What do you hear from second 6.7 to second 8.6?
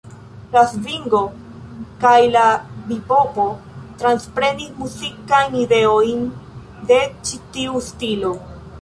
de ĉi tiu stilo.